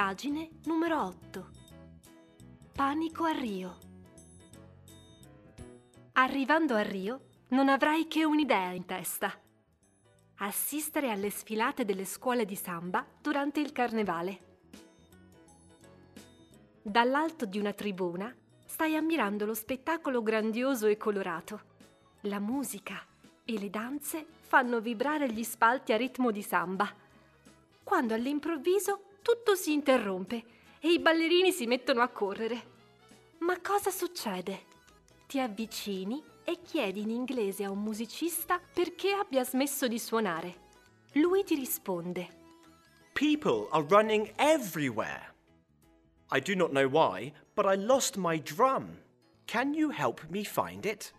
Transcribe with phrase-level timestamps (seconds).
[0.00, 1.50] Indagine numero 8.
[2.72, 3.76] Panico a Rio.
[6.12, 9.30] Arrivando a Rio, non avrai che un'idea in testa.
[10.36, 14.38] Assistere alle sfilate delle scuole di samba durante il carnevale.
[16.80, 21.60] Dall'alto di una tribuna stai ammirando lo spettacolo grandioso e colorato.
[22.22, 23.04] La musica
[23.44, 26.90] e le danze fanno vibrare gli spalti a ritmo di samba.
[27.84, 30.44] Quando all'improvviso tutto si interrompe
[30.80, 32.78] e i ballerini si mettono a correre.
[33.38, 34.66] Ma cosa succede?
[35.26, 40.68] Ti avvicini e chiedi in inglese a un musicista perché abbia smesso di suonare.
[41.14, 42.38] Lui ti risponde.
[43.12, 45.34] People are running everywhere.
[46.32, 48.98] I do not know why, but I lost my drum.
[49.46, 51.12] Can you help me find it?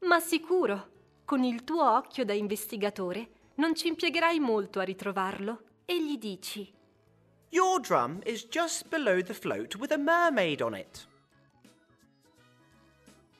[0.00, 0.90] Ma sicuro,
[1.24, 6.72] con il tuo occhio da investigatore, non ci impiegherai molto a ritrovarlo e gli dici
[7.50, 11.06] Your drum is just below the float with a mermaid on it.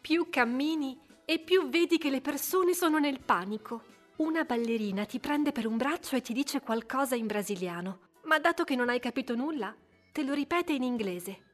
[0.00, 3.82] Più cammini e più vedi che le persone sono nel panico.
[4.16, 8.64] Una ballerina ti prende per un braccio e ti dice qualcosa in brasiliano, ma dato
[8.64, 9.76] che non hai capito nulla,
[10.10, 11.44] te lo ripete in inglese.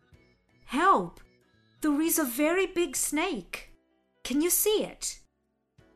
[0.66, 1.22] Help!
[1.80, 3.72] There is a very big snake.
[4.22, 5.23] Can you see it?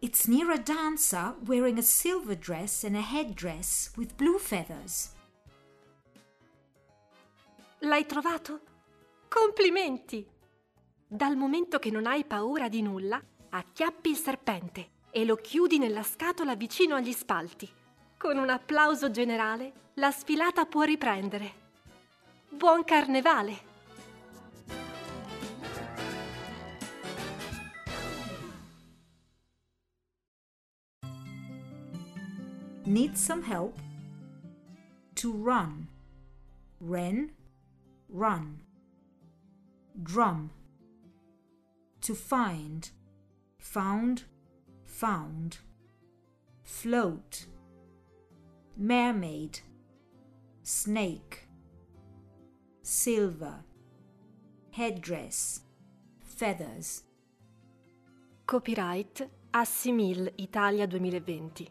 [0.00, 5.10] It's near a dancer wearing a silver dress and a headdress with blue feathers.
[7.80, 8.60] L'hai trovato?
[9.28, 10.24] Complimenti!
[11.05, 16.05] Dal momento che non hai paura di nulla, acchiappi il serpente e lo chiudi nella
[16.05, 17.68] scatola vicino agli spalti.
[18.16, 21.66] Con un applauso generale, la sfilata può riprendere.
[22.50, 23.67] Buon carnevale!
[32.89, 33.78] Need some help?
[35.17, 35.89] To run.
[36.81, 37.33] Ren,
[38.08, 38.61] run.
[40.02, 40.51] Drum.
[42.01, 42.90] To find.
[43.58, 44.24] Found,
[44.86, 45.58] found.
[46.62, 47.45] Float.
[48.79, 49.61] Mermaid.
[50.62, 51.46] Snake.
[52.80, 53.57] Silver.
[54.70, 55.61] Headdress.
[56.23, 57.02] Feathers.
[58.46, 61.68] Copyright Assimil Italia 2020.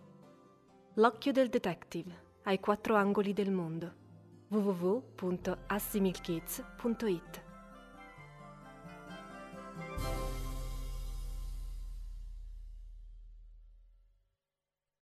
[1.00, 3.94] L'occhio del detective ai quattro angoli del mondo.
[4.48, 7.47] www.assimilkids.it